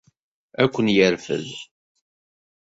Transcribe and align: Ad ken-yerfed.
Ad 0.63 0.69
ken-yerfed. 0.73 1.47